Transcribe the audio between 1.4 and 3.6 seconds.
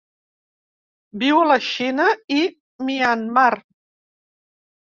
a la Xina i Myanmar.